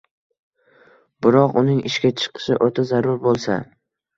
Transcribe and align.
biroq 1.27 1.53
uning 1.63 1.83
ishga 1.91 2.13
chiqishi 2.25 2.59
o‘ta 2.69 2.87
zarur 2.93 3.25
bo‘lsa 3.29 3.61